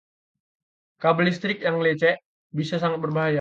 [1.01, 2.21] Kabel listrik yang lecek
[2.53, 3.29] bisa sangat berbahaya.